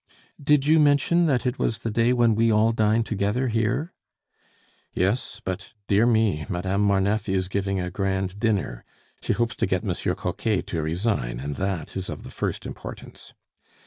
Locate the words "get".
9.67-9.83